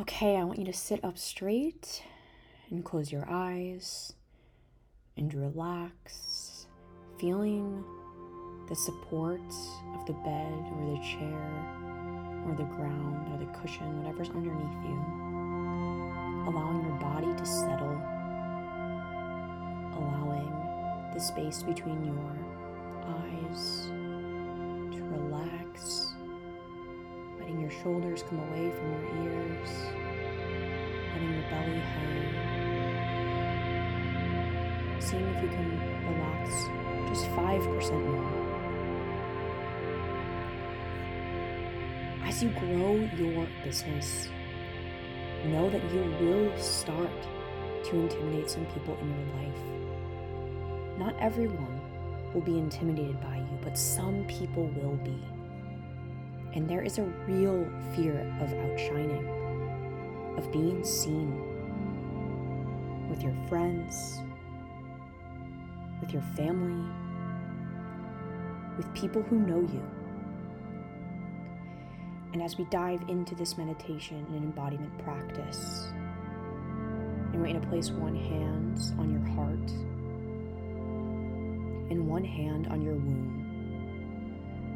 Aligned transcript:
Okay, 0.00 0.36
I 0.36 0.44
want 0.44 0.60
you 0.60 0.64
to 0.66 0.72
sit 0.72 1.04
up 1.04 1.18
straight 1.18 2.04
and 2.70 2.84
close 2.84 3.10
your 3.10 3.26
eyes 3.28 4.12
and 5.16 5.34
relax, 5.34 6.68
feeling 7.18 7.82
the 8.68 8.76
support 8.76 9.40
of 9.40 10.06
the 10.06 10.12
bed 10.12 10.52
or 10.76 10.94
the 10.94 11.00
chair 11.02 11.42
or 12.46 12.54
the 12.56 12.62
ground 12.76 13.26
or 13.32 13.44
the 13.44 13.52
cushion, 13.58 14.04
whatever's 14.04 14.28
underneath 14.28 14.84
you. 14.84 15.02
Allowing 16.46 16.84
your 16.84 16.96
body 17.00 17.36
to 17.36 17.44
settle, 17.44 18.00
allowing 19.98 20.52
the 21.12 21.18
space 21.18 21.64
between 21.64 22.04
your 22.04 22.38
eyes 23.04 23.88
to 24.96 25.02
relax, 25.10 26.14
letting 27.48 27.62
your 27.62 27.70
shoulders 27.82 28.22
come 28.28 28.38
away 28.38 28.70
from 28.76 28.92
your 28.92 29.04
ears, 29.24 29.70
letting 31.12 31.32
your 31.32 31.42
belly 31.48 31.78
hang. 31.78 32.28
Seeing 35.00 35.26
if 35.28 35.42
you 35.42 35.48
can 35.48 35.80
relax 36.04 36.50
just 37.08 37.26
5% 37.30 38.06
more. 38.06 38.34
as 42.24 42.42
you 42.42 42.50
grow 42.50 42.94
your 43.16 43.46
business, 43.64 44.28
know 45.46 45.70
that 45.70 45.82
you 45.90 46.02
will 46.20 46.58
start 46.58 47.10
to 47.84 47.96
intimidate 47.96 48.50
some 48.50 48.66
people 48.66 48.98
in 49.00 49.08
your 49.08 49.26
life. 49.40 49.62
Not 50.98 51.16
everyone 51.18 51.80
will 52.34 52.42
be 52.42 52.58
intimidated 52.58 53.18
by 53.22 53.36
you, 53.36 53.58
but 53.62 53.78
some 53.78 54.24
people 54.26 54.66
will 54.66 54.96
be. 54.96 55.37
And 56.54 56.68
there 56.68 56.82
is 56.82 56.98
a 56.98 57.02
real 57.26 57.66
fear 57.94 58.20
of 58.40 58.52
outshining, 58.52 59.28
of 60.36 60.50
being 60.50 60.84
seen 60.84 61.30
with 63.08 63.22
your 63.22 63.34
friends, 63.48 64.20
with 66.00 66.12
your 66.12 66.22
family, 66.36 66.84
with 68.76 68.92
people 68.94 69.22
who 69.22 69.38
know 69.38 69.60
you. 69.60 69.82
And 72.32 72.42
as 72.42 72.58
we 72.58 72.64
dive 72.66 73.02
into 73.08 73.34
this 73.34 73.56
meditation 73.56 74.24
and 74.28 74.44
embodiment 74.44 74.96
practice, 74.98 75.88
I 77.32 77.36
want 77.36 77.48
you 77.54 77.60
to 77.60 77.66
place 77.66 77.90
one 77.90 78.14
hand 78.14 78.78
on 78.98 79.10
your 79.10 79.24
heart 79.34 79.70
and 81.90 82.06
one 82.06 82.24
hand 82.24 82.68
on 82.68 82.82
your 82.82 82.94
womb, 82.94 83.47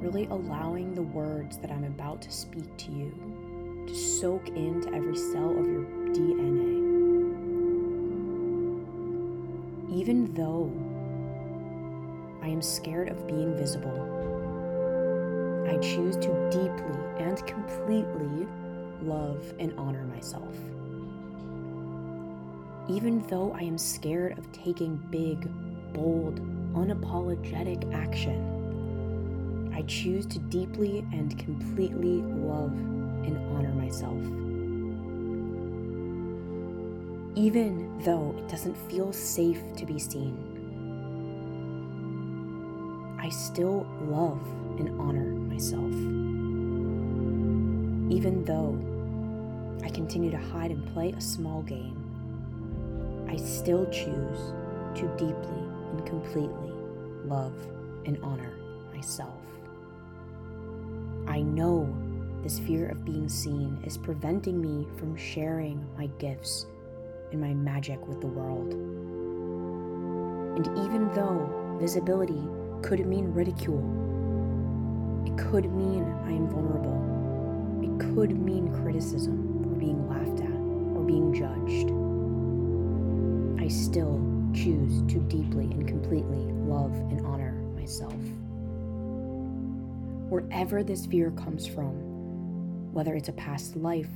really 0.00 0.26
allowing 0.26 0.94
the 0.94 1.02
words 1.02 1.58
that 1.58 1.70
I'm 1.70 1.84
about 1.84 2.22
to 2.22 2.30
speak 2.30 2.76
to 2.78 2.92
you 2.92 3.84
to 3.86 3.94
soak 3.94 4.48
into 4.48 4.92
every 4.92 5.16
cell 5.16 5.50
of 5.50 5.66
your 5.66 5.84
DNA. 6.12 6.76
Even 9.92 10.32
though 10.34 10.70
I 12.42 12.48
am 12.48 12.60
scared 12.60 13.08
of 13.08 13.26
being 13.26 13.56
visible, 13.56 14.12
I 15.68 15.78
choose 15.78 16.16
to 16.16 16.50
deeply 16.50 17.24
and 17.24 17.44
completely 17.46 18.46
love 19.02 19.52
and 19.58 19.72
honor 19.78 20.04
myself. 20.04 20.54
Even 22.88 23.24
though 23.28 23.52
I 23.52 23.62
am 23.62 23.78
scared 23.78 24.38
of 24.38 24.50
taking 24.52 24.96
big, 25.10 25.48
bold, 25.92 26.40
unapologetic 26.74 27.92
action, 27.92 28.65
I 29.76 29.82
choose 29.82 30.24
to 30.28 30.38
deeply 30.38 31.04
and 31.12 31.38
completely 31.38 32.22
love 32.22 32.72
and 32.72 33.36
honor 33.54 33.74
myself. 33.74 34.16
Even 37.36 37.98
though 37.98 38.34
it 38.38 38.48
doesn't 38.48 38.74
feel 38.90 39.12
safe 39.12 39.60
to 39.76 39.84
be 39.84 39.98
seen, 39.98 40.34
I 43.20 43.28
still 43.28 43.86
love 44.00 44.40
and 44.78 44.98
honor 44.98 45.34
myself. 45.34 45.92
Even 48.10 48.46
though 48.46 48.80
I 49.84 49.90
continue 49.90 50.30
to 50.30 50.38
hide 50.38 50.70
and 50.70 50.86
play 50.94 51.10
a 51.10 51.20
small 51.20 51.60
game, 51.60 51.98
I 53.28 53.36
still 53.36 53.84
choose 53.90 54.54
to 54.94 55.06
deeply 55.18 55.64
and 55.90 56.06
completely 56.06 56.72
love 57.26 57.52
and 58.06 58.18
honor 58.22 58.54
myself. 58.94 59.42
I 61.36 61.42
know 61.42 61.86
this 62.42 62.58
fear 62.60 62.88
of 62.88 63.04
being 63.04 63.28
seen 63.28 63.78
is 63.84 63.98
preventing 63.98 64.58
me 64.58 64.88
from 64.96 65.14
sharing 65.14 65.84
my 65.94 66.06
gifts 66.18 66.64
and 67.30 67.38
my 67.38 67.52
magic 67.52 68.08
with 68.08 68.22
the 68.22 68.26
world. 68.26 68.72
And 70.56 70.66
even 70.78 71.12
though 71.12 71.76
visibility 71.78 72.42
could 72.80 73.06
mean 73.06 73.34
ridicule 73.34 73.84
it 75.26 75.36
could 75.36 75.70
mean 75.72 76.04
I 76.24 76.30
am 76.30 76.48
vulnerable. 76.48 77.02
It 77.82 78.14
could 78.14 78.38
mean 78.40 78.72
criticism 78.82 79.62
or 79.66 79.78
being 79.78 80.08
laughed 80.08 80.40
at 80.40 80.56
or 80.96 81.04
being 81.04 81.34
judged. 81.34 81.90
I 83.62 83.68
still 83.68 84.22
choose 84.54 85.02
to 85.12 85.18
deeply 85.28 85.64
and 85.64 85.86
completely 85.86 86.46
love 86.64 86.94
and 87.10 87.26
honor 87.26 87.52
myself. 87.74 88.14
Wherever 90.28 90.82
this 90.82 91.06
fear 91.06 91.30
comes 91.30 91.68
from, 91.68 92.92
whether 92.92 93.14
it's 93.14 93.28
a 93.28 93.32
past 93.32 93.76
life 93.76 94.10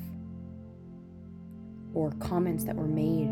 or 1.94 2.10
comments 2.18 2.64
that 2.64 2.74
were 2.74 2.88
made 2.88 3.30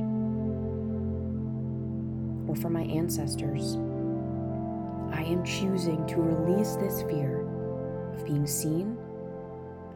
or 2.48 2.54
from 2.54 2.74
my 2.74 2.82
ancestors, 2.82 3.74
I 5.10 5.24
am 5.24 5.42
choosing 5.44 6.06
to 6.06 6.20
release 6.20 6.76
this 6.76 7.02
fear 7.02 7.40
of 8.14 8.24
being 8.24 8.46
seen, 8.46 8.96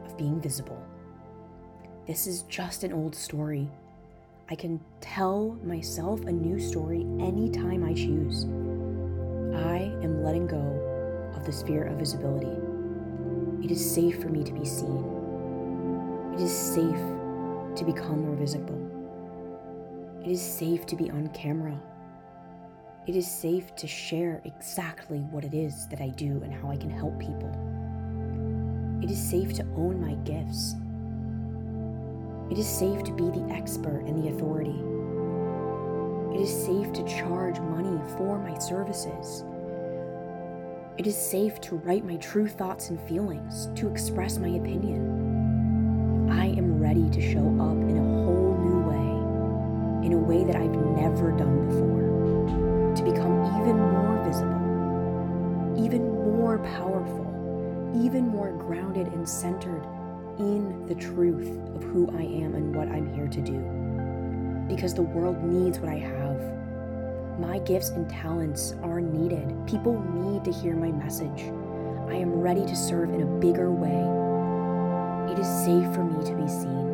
of 0.03 0.17
being 0.17 0.41
visible. 0.41 0.85
This 2.05 2.27
is 2.27 2.41
just 2.43 2.83
an 2.83 2.91
old 2.91 3.15
story. 3.15 3.69
I 4.49 4.55
can 4.55 4.81
tell 4.99 5.57
myself 5.63 6.19
a 6.25 6.31
new 6.33 6.59
story 6.59 7.03
anytime 7.21 7.85
I 7.85 7.93
choose. 7.93 8.43
I 9.55 9.89
am 10.03 10.21
letting 10.21 10.47
go 10.47 11.31
of 11.33 11.45
the 11.45 11.65
fear 11.65 11.85
of 11.85 11.97
visibility. 11.97 12.72
It 13.63 13.71
is 13.71 13.93
safe 13.93 14.21
for 14.21 14.27
me 14.27 14.43
to 14.43 14.51
be 14.51 14.65
seen. 14.65 16.33
It 16.33 16.41
is 16.41 16.51
safe 16.51 17.77
to 17.77 17.85
become 17.85 18.25
more 18.25 18.35
visible. 18.35 18.77
It 20.21 20.29
is 20.29 20.41
safe 20.41 20.85
to 20.87 20.97
be 20.97 21.09
on 21.09 21.29
camera. 21.29 21.79
It 23.07 23.15
is 23.15 23.25
safe 23.25 23.73
to 23.77 23.87
share 23.87 24.41
exactly 24.43 25.19
what 25.31 25.45
it 25.45 25.53
is 25.53 25.87
that 25.87 26.01
I 26.01 26.09
do 26.09 26.41
and 26.43 26.53
how 26.53 26.71
I 26.71 26.75
can 26.75 26.89
help 26.89 27.17
people. 27.17 27.51
It 29.01 29.09
is 29.09 29.29
safe 29.29 29.53
to 29.53 29.63
own 29.77 30.01
my 30.01 30.15
gifts. 30.25 30.75
It 32.51 32.57
is 32.57 32.67
safe 32.67 33.01
to 33.05 33.13
be 33.13 33.29
the 33.29 33.47
expert 33.49 34.03
and 34.05 34.21
the 34.21 34.27
authority. 34.27 34.77
It 36.35 36.41
is 36.41 36.65
safe 36.65 36.91
to 36.91 37.07
charge 37.07 37.61
money 37.61 37.97
for 38.17 38.37
my 38.39 38.59
services. 38.59 39.45
It 40.97 41.07
is 41.07 41.17
safe 41.17 41.59
to 41.61 41.75
write 41.75 42.05
my 42.05 42.17
true 42.17 42.47
thoughts 42.47 42.89
and 42.89 42.99
feelings, 43.01 43.69
to 43.75 43.87
express 43.89 44.37
my 44.37 44.49
opinion. 44.49 46.29
I 46.31 46.47
am 46.47 46.79
ready 46.79 47.09
to 47.09 47.31
show 47.31 47.47
up 47.59 47.77
in 47.89 47.97
a 47.97 48.23
whole 48.23 48.57
new 48.61 48.79
way, 48.89 50.07
in 50.07 50.13
a 50.13 50.17
way 50.17 50.43
that 50.45 50.55
I've 50.55 50.75
never 50.97 51.31
done 51.31 51.67
before, 51.67 52.95
to 52.95 53.03
become 53.03 53.45
even 53.61 53.77
more 53.77 54.23
visible, 54.23 55.83
even 55.85 56.01
more 56.37 56.59
powerful 56.59 57.23
even 57.95 58.27
more 58.27 58.51
grounded 58.51 59.07
and 59.07 59.27
centered 59.27 59.83
in 60.39 60.85
the 60.87 60.95
truth 60.95 61.47
of 61.75 61.83
who 61.83 62.09
I 62.17 62.23
am 62.23 62.55
and 62.55 62.75
what 62.75 62.87
I'm 62.87 63.13
here 63.13 63.27
to 63.27 63.41
do. 63.41 63.59
Because 64.67 64.95
the 64.95 65.03
world 65.03 65.43
needs 65.43 65.79
what 65.79 65.89
I 65.89 65.99
have. 65.99 66.62
My 67.39 67.59
gifts 67.59 67.89
and 67.89 68.07
talents 68.09 68.75
are 68.83 69.01
needed. 69.01 69.55
People 69.65 69.99
need 70.13 70.43
to 70.45 70.51
hear 70.51 70.75
my 70.75 70.91
message. 70.91 71.51
I 72.07 72.15
am 72.15 72.39
ready 72.39 72.61
to 72.65 72.75
serve 72.75 73.09
in 73.13 73.21
a 73.21 73.25
bigger 73.25 73.71
way. 73.71 74.03
It 75.31 75.39
is 75.39 75.47
safe 75.65 75.91
for 75.95 76.03
me 76.03 76.23
to 76.25 76.35
be 76.35 76.47
seen. 76.47 76.89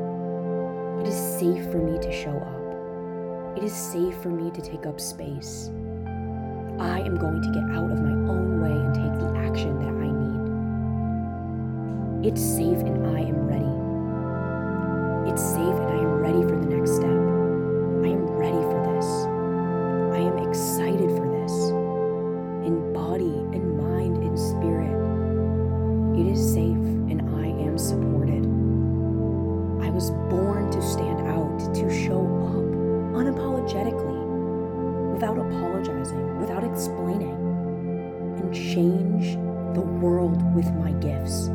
It 1.01 1.07
is 1.07 1.39
safe 1.39 1.69
for 1.71 1.80
me 1.80 2.00
to 2.00 2.12
show 2.12 2.38
up. 2.38 3.57
It 3.57 3.63
is 3.63 3.74
safe 3.74 4.15
for 4.21 4.30
me 4.30 4.50
to 4.51 4.62
take 4.62 4.86
up 4.86 5.01
space. 5.01 5.71
I 6.80 7.01
am 7.01 7.18
going 7.18 7.41
to 7.41 7.50
get 7.50 7.63
out 7.77 7.91
of 7.91 8.00
my 8.00 8.13
own 8.31 8.62
way 8.62 8.71
and 8.71 8.95
take 8.95 9.19
the 9.19 9.33
action 9.39 9.77
that 9.80 9.89
I 9.89 10.09
need. 12.24 12.27
it's 12.27 12.41
safe 12.41 12.80
and 12.80 13.07
I 13.07 13.19
am 13.21 13.45
ready. 13.45 13.74
It's 15.31 15.44
safe 15.44 15.88
born 30.09 30.69
to 30.71 30.81
stand 30.81 31.27
out, 31.27 31.73
to 31.75 31.89
show 32.06 32.21
up 32.21 32.65
unapologetically, 33.15 35.13
without 35.13 35.38
apologizing, 35.38 36.39
without 36.39 36.63
explaining, 36.63 37.35
and 38.39 38.53
change 38.53 39.35
the 39.75 39.81
world 39.81 40.41
with 40.56 40.71
my 40.75 40.91
gifts. 40.94 41.50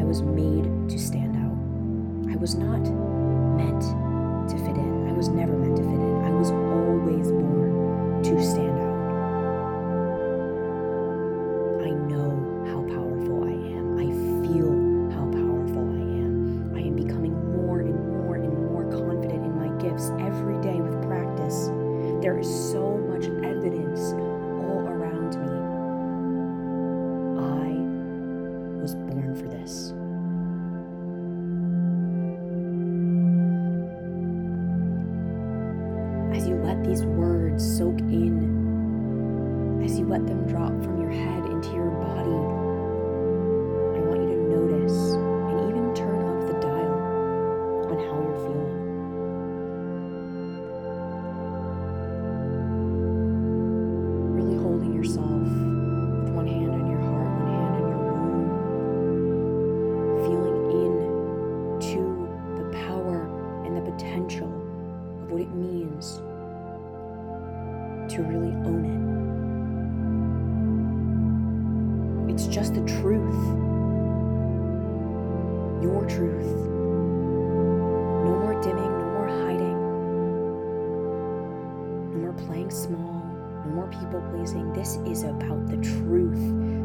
I 0.00 0.04
was 0.04 0.22
made 0.22 0.64
to 0.90 0.98
stand 0.98 1.36
out. 1.36 2.32
I 2.32 2.36
was 2.36 2.54
not 2.54 2.82
meant 3.56 3.82
to 4.50 4.56
fit 4.58 4.76
in. 4.76 5.08
I 5.08 5.12
was 5.12 5.28
never 5.28 5.56
meant 5.56 5.73
words 37.54 37.78
soak 37.78 37.98
in, 38.00 39.80
as 39.84 39.98
you 39.98 40.06
let 40.06 40.26
them 40.26 40.46
drop 40.46 40.72
from 40.82 41.00
your 41.00 41.10
head 41.10 41.44
into 41.46 41.70
your 41.70 41.90
body, 41.90 42.53
to 68.14 68.22
really 68.22 68.54
own 68.64 68.84
it. 72.28 72.32
It's 72.32 72.46
just 72.46 72.74
the 72.74 72.84
truth. 73.00 73.44
Your 75.82 76.04
truth. 76.08 76.54
No 78.24 78.38
more 78.40 78.54
dimming, 78.62 78.98
no 78.98 79.04
more 79.14 79.26
hiding, 79.26 79.78
no 82.12 82.18
more 82.20 82.32
playing 82.46 82.70
small, 82.70 83.24
no 83.66 83.70
more 83.72 83.88
people 83.88 84.20
pleasing. 84.30 84.72
This 84.72 84.96
is 85.06 85.24
about 85.24 85.66
the 85.66 85.78
truth 85.78 86.38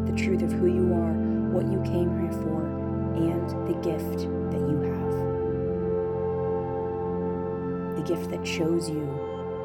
the 0.09 0.15
truth 0.15 0.41
of 0.41 0.51
who 0.51 0.65
you 0.65 0.93
are, 0.95 1.13
what 1.53 1.67
you 1.71 1.79
came 1.83 2.09
here 2.19 2.31
for, 2.41 2.65
and 3.15 3.47
the 3.67 3.75
gift 3.87 4.25
that 4.49 4.59
you 4.59 4.81
have. 4.81 5.13
The 7.97 8.01
gift 8.01 8.31
that 8.31 8.43
chose 8.43 8.89
you 8.89 9.05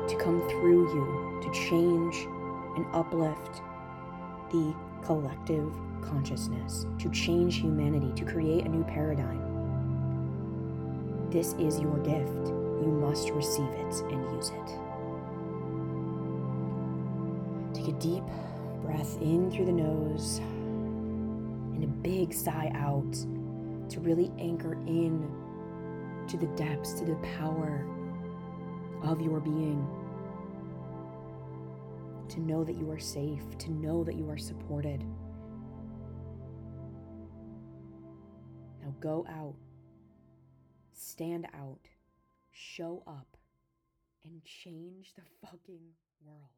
to 0.07 0.17
come 0.17 0.47
through 0.51 0.93
you 0.93 1.24
to 1.45 1.51
change 1.53 2.27
and 2.77 2.87
uplift 2.93 3.61
the 4.51 4.75
collective 5.03 5.73
consciousness, 6.01 6.87
to 6.99 7.11
change 7.11 7.61
humanity, 7.61 8.11
to 8.17 8.25
create 8.25 8.65
a 8.65 8.69
new 8.69 8.85
paradigm. 8.85 9.41
This 11.31 11.53
is 11.55 11.79
your 11.81 11.99
gift. 11.99 12.49
You 12.83 12.91
must 13.01 13.31
receive 13.31 13.69
it 13.69 14.03
and 14.11 14.33
use 14.37 14.51
it. 14.51 14.67
Take 17.75 17.89
a 17.89 17.99
deep 17.99 18.25
breath 18.83 19.21
in 19.21 19.51
through 19.51 19.67
the 19.67 19.73
nose 19.73 20.39
and 21.75 21.85
a 21.85 21.87
big 21.87 22.33
sigh 22.33 22.73
out 22.75 23.13
to 23.91 24.01
really 24.01 24.33
anchor 24.39 24.75
in 24.87 25.29
to 26.29 26.37
the 26.37 26.47
depths, 26.57 26.95
to 26.95 27.05
the 27.05 27.17
power 27.39 27.87
of 29.03 29.21
your 29.21 29.41
being. 29.41 29.87
To 32.31 32.41
know 32.41 32.65
that 32.65 32.77
you 32.77 32.91
are 32.91 32.99
safe, 32.99 33.43
to 33.59 33.71
know 33.71 34.03
that 34.03 34.17
you 34.17 34.29
are 34.29 34.39
supported. 34.39 35.05
Now 38.83 38.95
go 38.99 39.25
out, 39.29 39.55
stand 40.93 41.47
out, 41.55 41.79
show 42.51 43.05
up, 43.07 43.37
and 44.25 44.45
change 44.45 45.13
the 45.15 45.23
fucking 45.47 45.93
world. 46.25 46.49